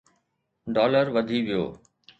dollar 0.75 1.05
وڌي 1.15 1.39
ويو 1.47 1.63